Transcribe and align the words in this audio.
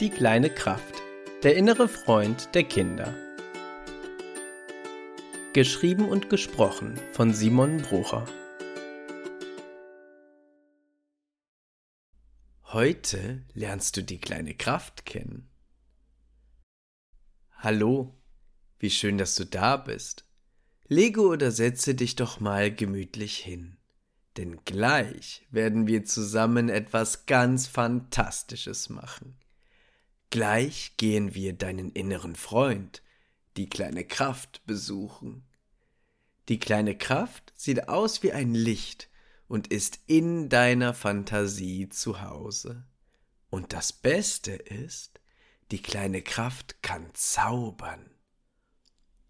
Die 0.00 0.10
kleine 0.10 0.50
Kraft. 0.50 1.02
Der 1.44 1.54
innere 1.54 1.86
Freund 1.86 2.52
der 2.56 2.64
Kinder. 2.64 3.14
Geschrieben 5.52 6.08
und 6.08 6.28
gesprochen 6.28 6.98
von 7.12 7.32
Simon 7.32 7.80
Brucher. 7.80 8.26
Heute 12.64 13.44
lernst 13.52 13.96
du 13.96 14.02
die 14.02 14.18
kleine 14.18 14.56
Kraft 14.56 15.06
kennen. 15.06 15.48
Hallo, 17.52 18.20
wie 18.80 18.90
schön, 18.90 19.16
dass 19.16 19.36
du 19.36 19.46
da 19.46 19.76
bist. 19.76 20.26
Lege 20.88 21.20
oder 21.20 21.52
setze 21.52 21.94
dich 21.94 22.16
doch 22.16 22.40
mal 22.40 22.74
gemütlich 22.74 23.36
hin, 23.36 23.76
denn 24.38 24.64
gleich 24.64 25.46
werden 25.52 25.86
wir 25.86 26.04
zusammen 26.04 26.68
etwas 26.68 27.26
ganz 27.26 27.68
Fantastisches 27.68 28.88
machen. 28.88 29.38
Gleich 30.30 30.96
gehen 30.96 31.34
wir 31.34 31.52
deinen 31.52 31.92
inneren 31.92 32.34
Freund, 32.34 33.02
die 33.56 33.68
kleine 33.68 34.04
Kraft, 34.04 34.64
besuchen. 34.66 35.44
Die 36.48 36.58
kleine 36.58 36.96
Kraft 36.96 37.52
sieht 37.56 37.88
aus 37.88 38.22
wie 38.22 38.32
ein 38.32 38.54
Licht 38.54 39.08
und 39.48 39.68
ist 39.68 40.00
in 40.06 40.48
deiner 40.48 40.92
Fantasie 40.94 41.88
zu 41.88 42.20
Hause. 42.20 42.84
Und 43.50 43.72
das 43.72 43.92
Beste 43.92 44.52
ist, 44.52 45.20
die 45.70 45.80
kleine 45.80 46.22
Kraft 46.22 46.82
kann 46.82 47.08
zaubern. 47.14 48.10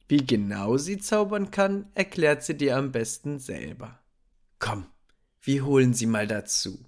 Wie 0.09 0.27
genau 0.27 0.77
sie 0.77 0.99
zaubern 0.99 1.51
kann, 1.51 1.91
erklärt 1.95 2.43
sie 2.43 2.57
dir 2.57 2.77
am 2.77 2.93
besten 2.93 3.39
selber. 3.39 4.03
Komm, 4.59 4.87
wir 5.41 5.65
holen 5.65 5.95
sie 5.95 6.07
mal 6.07 6.27
dazu. 6.27 6.85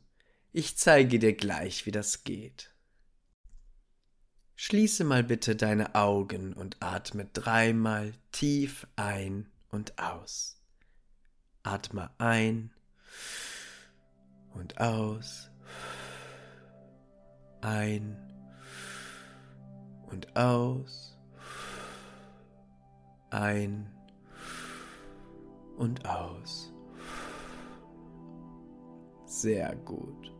Ich 0.52 0.76
zeige 0.76 1.18
dir 1.18 1.34
gleich, 1.34 1.86
wie 1.86 1.90
das 1.90 2.24
geht. 2.24 2.74
Schließe 4.58 5.04
mal 5.04 5.22
bitte 5.22 5.54
deine 5.54 5.94
Augen 5.94 6.54
und 6.54 6.78
atme 6.80 7.26
dreimal 7.26 8.14
tief 8.32 8.86
ein 8.96 9.50
und 9.70 9.98
aus. 9.98 10.58
Atme 11.62 12.10
ein 12.16 12.70
und 14.54 14.80
aus. 14.80 15.50
Ein 17.60 18.16
und 20.06 20.34
aus. 20.34 21.18
Ein 23.28 23.90
und 25.76 26.08
aus. 26.08 26.72
Sehr 29.26 29.76
gut. 29.76 30.32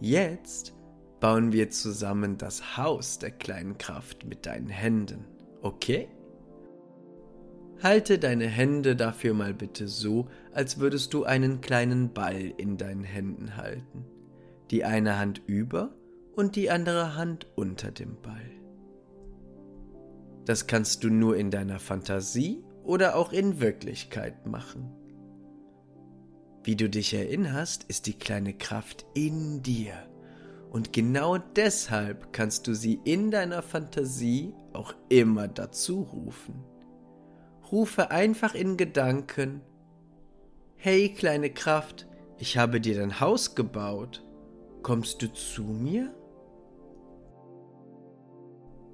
Jetzt 0.00 0.77
bauen 1.20 1.52
wir 1.52 1.70
zusammen 1.70 2.38
das 2.38 2.76
Haus 2.76 3.18
der 3.18 3.30
kleinen 3.30 3.78
Kraft 3.78 4.24
mit 4.24 4.46
deinen 4.46 4.68
Händen, 4.68 5.24
okay? 5.62 6.08
Halte 7.82 8.18
deine 8.18 8.46
Hände 8.46 8.96
dafür 8.96 9.34
mal 9.34 9.54
bitte 9.54 9.86
so, 9.86 10.28
als 10.52 10.80
würdest 10.80 11.14
du 11.14 11.24
einen 11.24 11.60
kleinen 11.60 12.12
Ball 12.12 12.52
in 12.56 12.76
deinen 12.76 13.04
Händen 13.04 13.56
halten. 13.56 14.04
Die 14.70 14.84
eine 14.84 15.18
Hand 15.18 15.42
über 15.46 15.94
und 16.34 16.56
die 16.56 16.70
andere 16.70 17.14
Hand 17.16 17.46
unter 17.54 17.90
dem 17.90 18.20
Ball. 18.20 18.50
Das 20.44 20.66
kannst 20.66 21.04
du 21.04 21.10
nur 21.10 21.36
in 21.36 21.50
deiner 21.50 21.78
Fantasie 21.78 22.64
oder 22.82 23.16
auch 23.16 23.32
in 23.32 23.60
Wirklichkeit 23.60 24.46
machen. 24.46 24.90
Wie 26.64 26.74
du 26.74 26.88
dich 26.88 27.14
erinnerst, 27.14 27.84
ist 27.84 28.06
die 28.06 28.18
kleine 28.18 28.54
Kraft 28.54 29.06
in 29.14 29.62
dir 29.62 29.94
und 30.70 30.92
genau 30.92 31.38
deshalb 31.38 32.32
kannst 32.32 32.66
du 32.66 32.74
sie 32.74 33.00
in 33.04 33.30
deiner 33.30 33.62
Fantasie 33.62 34.54
auch 34.72 34.94
immer 35.08 35.48
dazu 35.48 36.02
rufen. 36.02 36.64
Rufe 37.70 38.10
einfach 38.10 38.54
in 38.54 38.76
Gedanken, 38.76 39.62
Hey 40.76 41.08
kleine 41.08 41.50
Kraft, 41.50 42.06
ich 42.38 42.56
habe 42.56 42.80
dir 42.80 42.96
dein 42.96 43.20
Haus 43.20 43.54
gebaut, 43.54 44.24
kommst 44.82 45.22
du 45.22 45.32
zu 45.32 45.64
mir? 45.64 46.14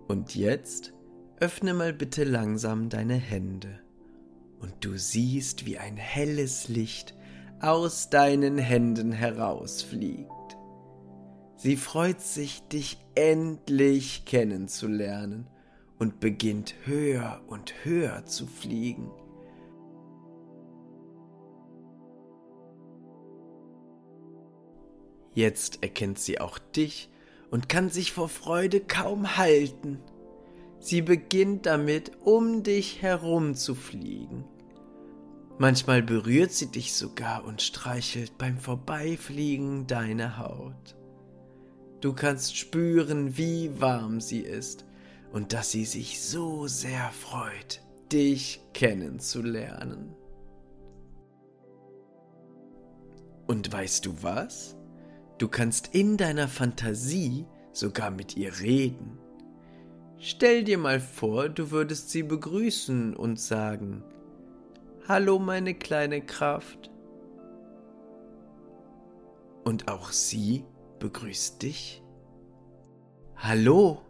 Und 0.09 0.35
jetzt 0.35 0.95
öffne 1.41 1.75
mal 1.75 1.93
bitte 1.93 2.25
langsam 2.25 2.89
deine 2.89 3.15
Hände 3.15 3.81
und 4.61 4.73
du 4.83 4.97
siehst, 4.97 5.67
wie 5.67 5.77
ein 5.77 5.97
helles 5.99 6.69
Licht 6.69 7.15
aus 7.61 8.09
deinen 8.09 8.56
Händen 8.56 9.12
herausfliegt. 9.12 10.31
Sie 11.57 11.77
freut 11.77 12.21
sich, 12.21 12.63
dich 12.69 12.99
endlich 13.15 14.25
kennenzulernen 14.25 15.47
und 15.99 16.21
beginnt 16.21 16.75
höher 16.85 17.41
und 17.47 17.85
höher 17.85 18.27
zu 18.27 18.47
fliegen. 18.47 19.11
Jetzt 25.35 25.83
erkennt 25.83 26.19
sie 26.19 26.41
auch 26.41 26.59
dich 26.59 27.11
und 27.51 27.69
kann 27.69 27.91
sich 27.91 28.13
vor 28.13 28.29
Freude 28.29 28.81
kaum 28.81 29.37
halten. 29.37 30.01
Sie 30.79 31.03
beginnt 31.03 31.67
damit, 31.67 32.13
um 32.23 32.63
dich 32.63 33.03
herum 33.03 33.55
zu 33.55 33.75
fliegen. 33.75 34.45
Manchmal 35.59 36.03
berührt 36.03 36.53
sie 36.53 36.71
dich 36.71 36.95
sogar 36.95 37.45
und 37.45 37.63
streichelt 37.63 38.37
beim 38.39 38.59
Vorbeifliegen 38.59 39.87
deine 39.87 40.39
Haut. 40.39 40.97
Du 42.05 42.13
kannst 42.13 42.59
spüren, 42.59 43.39
wie 43.39 43.81
warm 43.81 44.21
sie 44.21 44.41
ist 44.41 44.85
und 45.33 45.55
dass 45.55 45.71
sie 45.71 45.87
sich 45.87 46.21
so 46.21 46.67
sehr 46.67 47.11
freut, 47.13 47.81
dich 48.13 48.61
kennenzulernen. 48.75 50.15
Und 53.47 53.73
weißt 53.73 54.05
du 54.05 54.23
was? 54.23 54.77
Du 55.39 55.49
kannst 55.49 55.95
in 55.95 56.19
deiner 56.19 56.47
Fantasie 56.47 57.47
sogar 57.73 58.11
mit 58.11 58.37
ihr 58.37 58.61
reden. 58.61 59.19
Stell 60.19 60.63
dir 60.63 60.77
mal 60.77 61.01
vor, 61.01 61.49
du 61.49 61.71
würdest 61.71 62.11
sie 62.11 62.23
begrüßen 62.23 63.17
und 63.17 63.41
sagen, 63.41 64.05
Hallo 65.09 65.39
meine 65.39 65.73
kleine 65.73 66.21
Kraft. 66.21 66.91
Und 69.65 69.89
auch 69.89 70.13
sie 70.13 70.67
begrüßt 71.05 71.61
dich. 71.61 72.03
Hallo, 73.37 74.01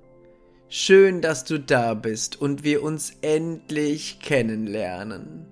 schön, 0.69 1.21
dass 1.21 1.45
du 1.45 1.59
da 1.59 1.93
bist 1.95 2.41
und 2.41 2.63
wir 2.63 2.85
uns 2.85 3.17
endlich 3.21 4.21
kennenlernen. 4.21 5.45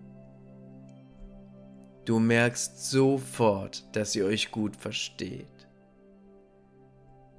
Du 2.04 2.20
merkst 2.20 2.88
sofort, 2.88 3.84
dass 3.96 4.14
ihr 4.14 4.24
euch 4.24 4.52
gut 4.52 4.76
versteht. 4.76 5.48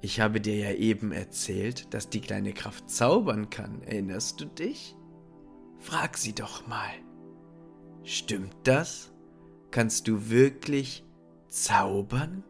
Ich 0.02 0.20
habe 0.20 0.38
dir 0.38 0.56
ja 0.56 0.72
eben 0.72 1.10
erzählt, 1.10 1.94
dass 1.94 2.10
die 2.10 2.20
kleine 2.20 2.52
Kraft 2.52 2.90
zaubern 2.90 3.48
kann. 3.48 3.82
Erinnerst 3.84 4.38
du 4.38 4.44
dich? 4.44 4.94
Frag 5.78 6.18
sie 6.18 6.34
doch 6.34 6.66
mal. 6.66 6.92
Stimmt 8.02 8.54
das? 8.64 9.14
Kannst 9.70 10.08
du 10.08 10.28
wirklich 10.28 11.06
zaubern? 11.48 12.44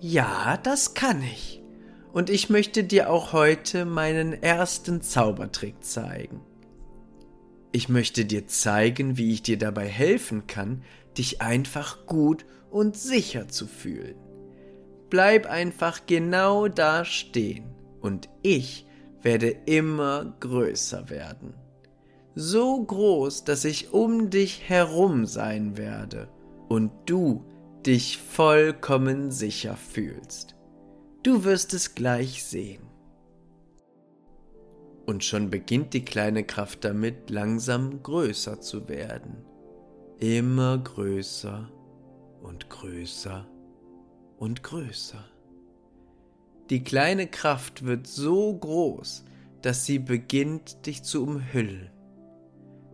Ja, 0.00 0.56
das 0.62 0.94
kann 0.94 1.22
ich. 1.22 1.62
Und 2.12 2.30
ich 2.30 2.50
möchte 2.50 2.84
dir 2.84 3.10
auch 3.10 3.32
heute 3.32 3.84
meinen 3.84 4.32
ersten 4.32 5.02
Zaubertrick 5.02 5.82
zeigen. 5.82 6.40
Ich 7.72 7.88
möchte 7.88 8.24
dir 8.24 8.46
zeigen, 8.46 9.18
wie 9.18 9.32
ich 9.32 9.42
dir 9.42 9.58
dabei 9.58 9.86
helfen 9.86 10.46
kann, 10.46 10.82
dich 11.16 11.42
einfach 11.42 12.06
gut 12.06 12.46
und 12.70 12.96
sicher 12.96 13.48
zu 13.48 13.66
fühlen. 13.66 14.16
Bleib 15.10 15.46
einfach 15.46 16.06
genau 16.06 16.68
da 16.68 17.04
stehen 17.04 17.74
und 18.00 18.28
ich 18.42 18.86
werde 19.20 19.48
immer 19.66 20.36
größer 20.40 21.10
werden. 21.10 21.54
So 22.34 22.82
groß, 22.84 23.44
dass 23.44 23.64
ich 23.64 23.92
um 23.92 24.30
dich 24.30 24.68
herum 24.68 25.26
sein 25.26 25.76
werde 25.76 26.28
und 26.68 26.92
du 27.06 27.44
dich 27.86 28.18
vollkommen 28.18 29.30
sicher 29.30 29.76
fühlst. 29.76 30.54
Du 31.22 31.44
wirst 31.44 31.74
es 31.74 31.94
gleich 31.94 32.44
sehen. 32.44 32.82
Und 35.06 35.24
schon 35.24 35.50
beginnt 35.50 35.94
die 35.94 36.04
kleine 36.04 36.44
Kraft 36.44 36.84
damit, 36.84 37.30
langsam 37.30 38.02
größer 38.02 38.60
zu 38.60 38.88
werden. 38.88 39.44
Immer 40.18 40.78
größer 40.78 41.70
und 42.42 42.68
größer 42.68 43.46
und 44.38 44.62
größer. 44.62 45.24
Die 46.70 46.84
kleine 46.84 47.26
Kraft 47.26 47.84
wird 47.84 48.06
so 48.06 48.54
groß, 48.54 49.24
dass 49.62 49.86
sie 49.86 49.98
beginnt, 49.98 50.86
dich 50.86 51.02
zu 51.02 51.22
umhüllen 51.22 51.90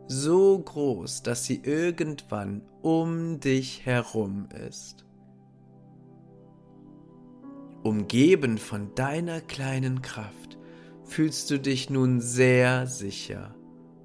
so 0.06 0.58
groß, 0.58 1.22
dass 1.22 1.44
sie 1.44 1.60
irgendwann 1.62 2.62
um 2.82 3.40
dich 3.40 3.86
herum 3.86 4.48
ist. 4.68 5.04
Umgeben 7.82 8.58
von 8.58 8.94
deiner 8.94 9.40
kleinen 9.40 10.02
Kraft 10.02 10.58
fühlst 11.04 11.50
du 11.50 11.58
dich 11.58 11.90
nun 11.90 12.20
sehr 12.20 12.86
sicher 12.86 13.54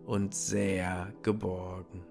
und 0.05 0.35
sehr 0.35 1.13
geborgen. 1.23 2.03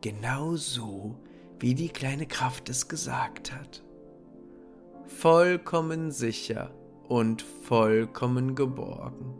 Genau 0.00 0.56
so, 0.56 1.16
wie 1.60 1.74
die 1.74 1.90
kleine 1.90 2.26
Kraft 2.26 2.68
es 2.68 2.88
gesagt 2.88 3.52
hat. 3.52 3.84
Vollkommen 5.06 6.10
sicher 6.10 6.70
und 7.08 7.42
vollkommen 7.42 8.54
geborgen. 8.54 9.34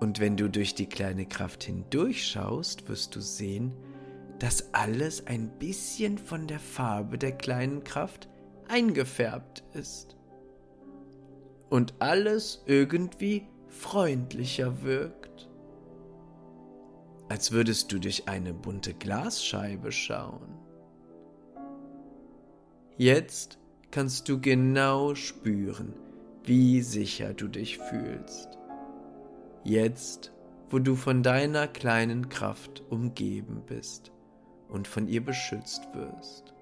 Und 0.00 0.18
wenn 0.18 0.36
du 0.36 0.48
durch 0.48 0.74
die 0.74 0.88
kleine 0.88 1.26
Kraft 1.26 1.64
hindurchschaust, 1.64 2.88
wirst 2.88 3.14
du 3.14 3.20
sehen, 3.20 3.76
dass 4.38 4.72
alles 4.72 5.26
ein 5.26 5.50
bisschen 5.58 6.16
von 6.16 6.46
der 6.46 6.58
Farbe 6.58 7.18
der 7.18 7.32
kleinen 7.32 7.84
Kraft 7.84 8.28
eingefärbt 8.68 9.62
ist. 9.74 10.16
Und 11.68 11.94
alles 11.98 12.62
irgendwie 12.64 13.46
freundlicher 13.68 14.82
wirkt. 14.82 15.50
Als 17.28 17.52
würdest 17.52 17.92
du 17.92 17.98
durch 17.98 18.26
eine 18.26 18.54
bunte 18.54 18.94
Glasscheibe 18.94 19.92
schauen. 19.92 20.58
Jetzt 22.96 23.58
kannst 23.90 24.28
du 24.28 24.40
genau 24.40 25.14
spüren, 25.14 25.92
wie 26.44 26.80
sicher 26.80 27.34
du 27.34 27.48
dich 27.48 27.78
fühlst. 27.78 28.59
Jetzt, 29.64 30.32
wo 30.70 30.78
du 30.78 30.94
von 30.96 31.22
deiner 31.22 31.68
kleinen 31.68 32.28
Kraft 32.28 32.82
umgeben 32.90 33.62
bist 33.66 34.12
und 34.68 34.88
von 34.88 35.08
ihr 35.08 35.24
beschützt 35.24 35.82
wirst. 35.94 36.54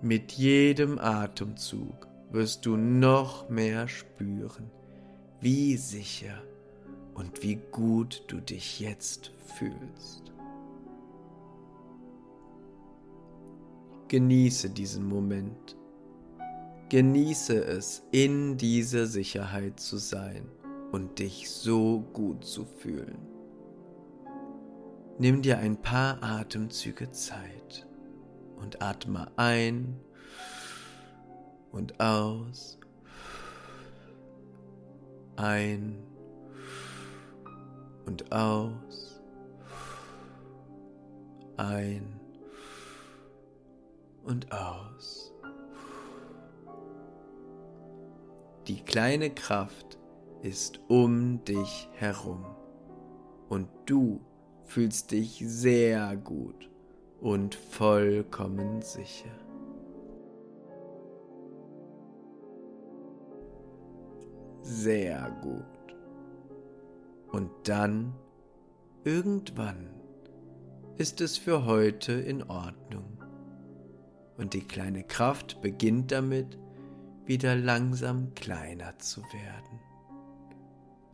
Mit 0.00 0.32
jedem 0.32 0.98
Atemzug 0.98 2.08
wirst 2.30 2.66
du 2.66 2.76
noch 2.76 3.48
mehr 3.48 3.88
spüren, 3.88 4.70
wie 5.40 5.76
sicher 5.76 6.42
und 7.14 7.42
wie 7.42 7.56
gut 7.70 8.24
du 8.28 8.40
dich 8.40 8.80
jetzt 8.80 9.32
fühlst. 9.56 10.32
Genieße 14.08 14.70
diesen 14.70 15.06
Moment. 15.06 15.76
Genieße 16.92 17.64
es, 17.64 18.02
in 18.10 18.58
dieser 18.58 19.06
Sicherheit 19.06 19.80
zu 19.80 19.96
sein 19.96 20.46
und 20.90 21.20
dich 21.20 21.48
so 21.48 22.02
gut 22.12 22.44
zu 22.44 22.66
fühlen. 22.66 23.16
Nimm 25.18 25.40
dir 25.40 25.56
ein 25.56 25.80
paar 25.80 26.22
Atemzüge 26.22 27.10
Zeit 27.10 27.88
und 28.56 28.82
atme 28.82 29.32
ein 29.36 29.98
und 31.70 31.98
aus, 31.98 32.78
ein 35.36 35.96
und 38.04 38.30
aus, 38.32 39.22
ein 41.56 42.20
und 44.24 44.52
aus. 44.52 45.21
Die 48.68 48.80
kleine 48.80 49.30
Kraft 49.30 49.98
ist 50.42 50.80
um 50.88 51.44
dich 51.44 51.88
herum 51.94 52.44
und 53.48 53.68
du 53.86 54.20
fühlst 54.64 55.10
dich 55.10 55.42
sehr 55.44 56.16
gut 56.16 56.70
und 57.20 57.56
vollkommen 57.56 58.80
sicher. 58.82 59.30
Sehr 64.62 65.30
gut. 65.42 65.64
Und 67.32 67.50
dann, 67.64 68.14
irgendwann, 69.04 69.90
ist 70.98 71.20
es 71.20 71.36
für 71.36 71.66
heute 71.66 72.12
in 72.12 72.44
Ordnung. 72.44 73.18
Und 74.36 74.54
die 74.54 74.66
kleine 74.66 75.02
Kraft 75.02 75.60
beginnt 75.62 76.12
damit, 76.12 76.58
wieder 77.24 77.54
langsam 77.54 78.34
kleiner 78.34 78.98
zu 78.98 79.22
werden. 79.22 79.80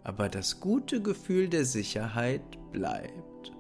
Aber 0.04 0.28
das 0.28 0.60
gute 0.60 1.02
Gefühl 1.02 1.48
der 1.48 1.64
Sicherheit 1.64 2.42
bleibt. 2.72 3.52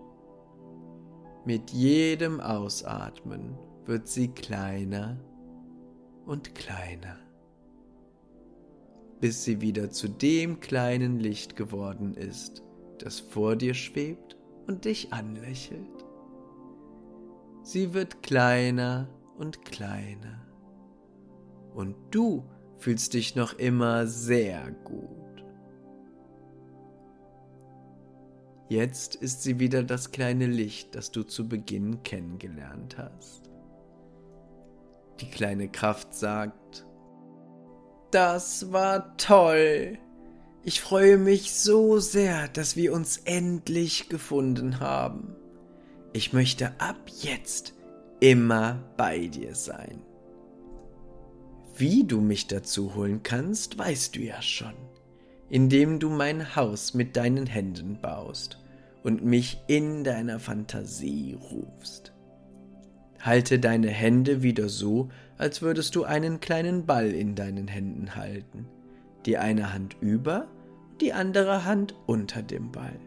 Mit 1.44 1.70
jedem 1.70 2.40
Ausatmen 2.40 3.58
wird 3.84 4.08
sie 4.08 4.28
kleiner 4.28 5.18
und 6.26 6.54
kleiner, 6.54 7.16
bis 9.20 9.44
sie 9.44 9.60
wieder 9.60 9.90
zu 9.90 10.08
dem 10.08 10.60
kleinen 10.60 11.18
Licht 11.18 11.56
geworden 11.56 12.14
ist, 12.14 12.62
das 12.98 13.20
vor 13.20 13.56
dir 13.56 13.74
schwebt 13.74 14.36
und 14.66 14.84
dich 14.84 15.12
anlächelt. 15.12 16.04
Sie 17.62 17.94
wird 17.94 18.22
kleiner 18.22 19.08
und 19.38 19.64
kleiner 19.64 20.47
und 21.78 21.94
du 22.10 22.44
fühlst 22.78 23.14
dich 23.14 23.36
noch 23.36 23.56
immer 23.56 24.08
sehr 24.08 24.68
gut. 24.82 25.44
Jetzt 28.68 29.14
ist 29.14 29.44
sie 29.44 29.60
wieder 29.60 29.84
das 29.84 30.10
kleine 30.10 30.48
Licht, 30.48 30.96
das 30.96 31.12
du 31.12 31.22
zu 31.22 31.48
Beginn 31.48 32.02
kennengelernt 32.02 32.98
hast. 32.98 33.48
Die 35.20 35.30
kleine 35.30 35.68
Kraft 35.68 36.14
sagt, 36.14 36.84
das 38.10 38.72
war 38.72 39.16
toll. 39.16 39.98
Ich 40.64 40.80
freue 40.80 41.16
mich 41.16 41.52
so 41.52 42.00
sehr, 42.00 42.48
dass 42.48 42.74
wir 42.74 42.92
uns 42.92 43.18
endlich 43.18 44.08
gefunden 44.08 44.80
haben. 44.80 45.36
Ich 46.12 46.32
möchte 46.32 46.72
ab 46.80 47.08
jetzt 47.20 47.72
immer 48.18 48.82
bei 48.96 49.28
dir 49.28 49.54
sein. 49.54 50.02
Wie 51.78 52.02
du 52.02 52.20
mich 52.20 52.48
dazu 52.48 52.96
holen 52.96 53.22
kannst, 53.22 53.78
weißt 53.78 54.16
du 54.16 54.20
ja 54.20 54.42
schon, 54.42 54.74
indem 55.48 56.00
du 56.00 56.10
mein 56.10 56.56
Haus 56.56 56.92
mit 56.92 57.16
deinen 57.16 57.46
Händen 57.46 58.00
baust 58.02 58.58
und 59.04 59.24
mich 59.24 59.62
in 59.68 60.02
deiner 60.02 60.40
Fantasie 60.40 61.38
rufst. 61.40 62.12
Halte 63.20 63.60
deine 63.60 63.90
Hände 63.90 64.42
wieder 64.42 64.68
so, 64.68 65.10
als 65.36 65.62
würdest 65.62 65.94
du 65.94 66.02
einen 66.02 66.40
kleinen 66.40 66.84
Ball 66.84 67.12
in 67.12 67.36
deinen 67.36 67.68
Händen 67.68 68.16
halten, 68.16 68.66
die 69.24 69.38
eine 69.38 69.72
Hand 69.72 69.96
über, 70.00 70.48
die 71.00 71.12
andere 71.12 71.64
Hand 71.64 71.94
unter 72.06 72.42
dem 72.42 72.72
Ball. 72.72 72.98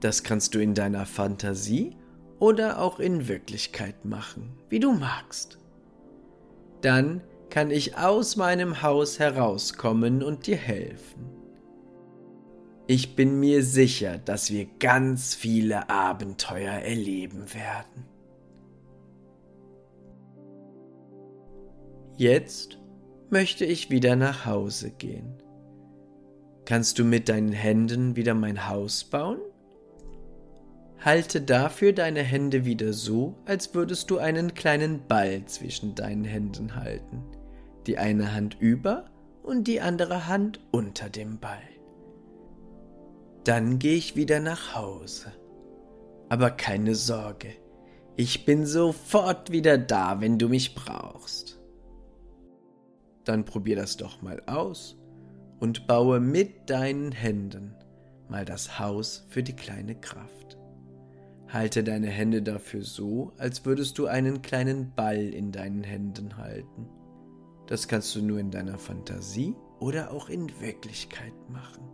Das 0.00 0.24
kannst 0.24 0.54
du 0.54 0.58
in 0.58 0.74
deiner 0.74 1.06
Fantasie 1.06 1.96
oder 2.38 2.82
auch 2.82 3.00
in 3.00 3.28
Wirklichkeit 3.28 4.04
machen, 4.04 4.50
wie 4.68 4.78
du 4.78 4.92
magst 4.92 5.58
dann 6.80 7.22
kann 7.50 7.70
ich 7.70 7.96
aus 7.96 8.36
meinem 8.36 8.82
Haus 8.82 9.18
herauskommen 9.18 10.22
und 10.22 10.46
dir 10.46 10.56
helfen. 10.56 11.30
Ich 12.86 13.16
bin 13.16 13.38
mir 13.38 13.62
sicher, 13.62 14.18
dass 14.18 14.50
wir 14.50 14.66
ganz 14.78 15.34
viele 15.34 15.90
Abenteuer 15.90 16.72
erleben 16.72 17.52
werden. 17.52 18.06
Jetzt 22.16 22.78
möchte 23.30 23.64
ich 23.64 23.90
wieder 23.90 24.16
nach 24.16 24.46
Hause 24.46 24.90
gehen. 24.90 25.42
Kannst 26.64 26.98
du 26.98 27.04
mit 27.04 27.28
deinen 27.28 27.52
Händen 27.52 28.16
wieder 28.16 28.34
mein 28.34 28.68
Haus 28.68 29.04
bauen? 29.04 29.38
Halte 31.04 31.40
dafür 31.40 31.92
deine 31.92 32.22
Hände 32.22 32.64
wieder 32.64 32.92
so, 32.92 33.36
als 33.46 33.74
würdest 33.74 34.10
du 34.10 34.18
einen 34.18 34.54
kleinen 34.54 35.06
Ball 35.06 35.44
zwischen 35.46 35.94
deinen 35.94 36.24
Händen 36.24 36.74
halten. 36.74 37.22
Die 37.86 37.98
eine 37.98 38.34
Hand 38.34 38.56
über 38.60 39.04
und 39.42 39.68
die 39.68 39.80
andere 39.80 40.26
Hand 40.26 40.60
unter 40.72 41.08
dem 41.08 41.38
Ball. 41.38 41.62
Dann 43.44 43.78
gehe 43.78 43.94
ich 43.94 44.16
wieder 44.16 44.40
nach 44.40 44.74
Hause. 44.74 45.32
Aber 46.28 46.50
keine 46.50 46.94
Sorge, 46.94 47.54
ich 48.16 48.44
bin 48.44 48.66
sofort 48.66 49.52
wieder 49.52 49.78
da, 49.78 50.20
wenn 50.20 50.38
du 50.38 50.48
mich 50.48 50.74
brauchst. 50.74 51.58
Dann 53.24 53.44
probier 53.44 53.76
das 53.76 53.96
doch 53.96 54.20
mal 54.20 54.42
aus 54.46 54.98
und 55.60 55.86
baue 55.86 56.18
mit 56.18 56.68
deinen 56.68 57.12
Händen 57.12 57.74
mal 58.28 58.44
das 58.44 58.78
Haus 58.78 59.24
für 59.28 59.42
die 59.42 59.56
kleine 59.56 59.94
Kraft. 59.94 60.57
Halte 61.48 61.82
deine 61.82 62.08
Hände 62.08 62.42
dafür 62.42 62.82
so, 62.82 63.32
als 63.38 63.64
würdest 63.64 63.98
du 63.98 64.06
einen 64.06 64.42
kleinen 64.42 64.92
Ball 64.94 65.32
in 65.32 65.50
deinen 65.50 65.82
Händen 65.82 66.36
halten. 66.36 66.88
Das 67.66 67.88
kannst 67.88 68.14
du 68.14 68.22
nur 68.22 68.38
in 68.38 68.50
deiner 68.50 68.78
Fantasie 68.78 69.54
oder 69.80 70.12
auch 70.12 70.28
in 70.28 70.48
Wirklichkeit 70.60 71.32
machen. 71.48 71.84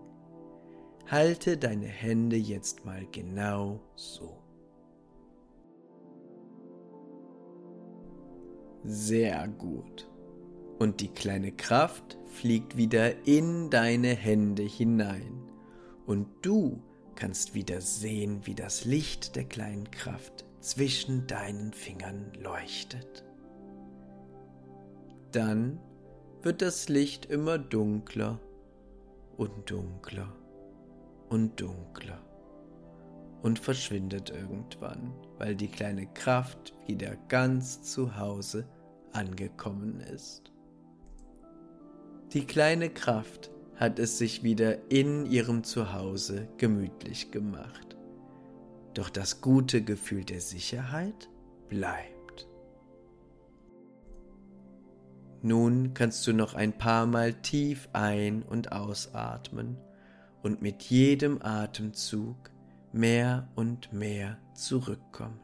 Halte 1.07 1.57
deine 1.57 1.87
Hände 1.87 2.37
jetzt 2.37 2.85
mal 2.85 3.07
genau 3.13 3.81
so. 3.95 4.39
Sehr 8.83 9.47
gut. 9.49 10.11
Und 10.79 11.01
die 11.01 11.09
kleine 11.09 11.53
Kraft 11.53 12.19
fliegt 12.27 12.77
wieder 12.77 13.27
in 13.27 13.71
deine 13.71 14.09
Hände 14.09 14.63
hinein. 14.63 15.51
Und 16.07 16.27
du 16.43 16.83
kannst 17.15 17.55
wieder 17.55 17.81
sehen, 17.81 18.41
wie 18.45 18.55
das 18.55 18.85
Licht 18.85 19.37
der 19.37 19.45
kleinen 19.45 19.91
Kraft 19.91 20.45
zwischen 20.61 21.27
deinen 21.27 21.73
Fingern 21.73 22.33
leuchtet. 22.41 23.25
Dann 25.33 25.79
wird 26.43 26.63
das 26.63 26.89
Licht 26.89 27.27
immer 27.27 27.59
dunkler 27.59 28.39
und 29.37 29.71
dunkler 29.71 30.33
und 31.29 31.61
dunkler 31.61 32.21
und 33.43 33.59
verschwindet 33.59 34.31
irgendwann, 34.31 35.13
weil 35.39 35.55
die 35.55 35.69
kleine 35.69 36.07
Kraft 36.07 36.75
wieder 36.87 37.17
ganz 37.29 37.83
zu 37.83 38.17
Hause 38.17 38.67
angekommen 39.13 40.01
ist. 40.01 40.51
Die 42.33 42.47
kleine 42.47 42.91
Kraft 42.91 43.51
hat 43.77 43.99
es 43.99 44.19
sich 44.19 44.43
wieder 44.43 44.91
in 44.91 45.27
ihrem 45.27 45.65
Zuhause 45.65 46.49
gemütlich 46.59 47.31
gemacht. 47.31 47.97
Doch 48.95 49.11
das 49.11 49.41
gute 49.41 49.83
Gefühl 49.83 50.25
der 50.25 50.41
Sicherheit 50.41 51.29
bleibt. 51.69 52.49
Nun 55.43 55.93
kannst 55.93 56.27
du 56.27 56.33
noch 56.33 56.55
ein 56.55 56.79
paar 56.79 57.07
Mal 57.07 57.35
tief 57.35 57.89
ein- 57.93 58.43
und 58.45 58.73
ausatmen 58.73 59.77
und 60.43 60.63
mit 60.63 60.83
jedem 60.85 61.43
Atemzug 61.43 62.51
mehr 62.93 63.49
und 63.55 63.93
mehr 63.93 64.39
zurückkommen. 64.55 65.41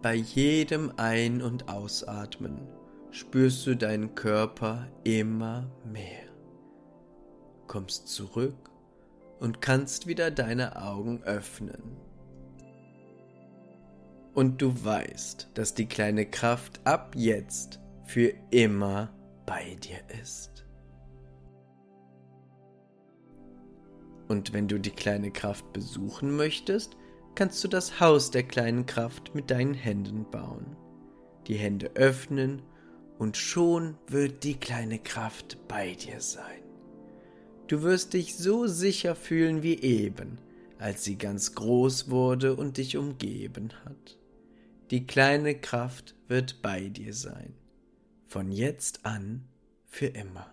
Bei 0.00 0.14
jedem 0.14 0.92
Ein- 0.96 1.42
und 1.42 1.68
Ausatmen 1.68 2.68
spürst 3.12 3.66
du 3.66 3.76
deinen 3.76 4.14
Körper 4.14 4.88
immer 5.04 5.70
mehr. 5.84 6.24
Kommst 7.68 8.08
zurück 8.08 8.70
und 9.38 9.60
kannst 9.60 10.06
wieder 10.06 10.30
deine 10.30 10.82
Augen 10.82 11.22
öffnen. 11.22 11.96
Und 14.34 14.62
du 14.62 14.84
weißt, 14.84 15.50
dass 15.54 15.74
die 15.74 15.86
kleine 15.86 16.24
Kraft 16.24 16.80
ab 16.84 17.12
jetzt 17.14 17.80
für 18.04 18.32
immer 18.50 19.12
bei 19.44 19.76
dir 19.76 20.00
ist. 20.22 20.64
Und 24.28 24.54
wenn 24.54 24.68
du 24.68 24.78
die 24.78 24.90
kleine 24.90 25.30
Kraft 25.30 25.70
besuchen 25.74 26.34
möchtest, 26.34 26.96
kannst 27.34 27.62
du 27.62 27.68
das 27.68 28.00
Haus 28.00 28.30
der 28.30 28.44
kleinen 28.44 28.86
Kraft 28.86 29.34
mit 29.34 29.50
deinen 29.50 29.74
Händen 29.74 30.24
bauen. 30.30 30.76
Die 31.46 31.56
Hände 31.56 31.90
öffnen 31.94 32.62
und 33.22 33.36
schon 33.36 33.96
wird 34.08 34.42
die 34.42 34.54
kleine 34.56 34.98
Kraft 34.98 35.56
bei 35.68 35.94
dir 35.94 36.20
sein. 36.20 36.60
Du 37.68 37.84
wirst 37.84 38.14
dich 38.14 38.36
so 38.36 38.66
sicher 38.66 39.14
fühlen 39.14 39.62
wie 39.62 39.80
eben, 39.80 40.38
als 40.80 41.04
sie 41.04 41.16
ganz 41.18 41.54
groß 41.54 42.10
wurde 42.10 42.56
und 42.56 42.78
dich 42.78 42.96
umgeben 42.96 43.72
hat. 43.84 44.18
Die 44.90 45.06
kleine 45.06 45.54
Kraft 45.54 46.16
wird 46.26 46.62
bei 46.62 46.88
dir 46.88 47.14
sein, 47.14 47.54
von 48.26 48.50
jetzt 48.50 49.06
an 49.06 49.44
für 49.86 50.06
immer. 50.06 50.52